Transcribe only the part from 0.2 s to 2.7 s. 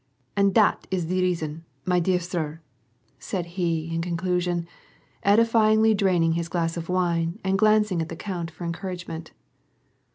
And dat is de reason, my dear sir,"